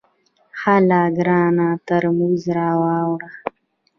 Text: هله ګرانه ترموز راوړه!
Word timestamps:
هله 0.61 1.01
ګرانه 1.17 1.69
ترموز 1.87 2.41
راوړه! 2.57 3.29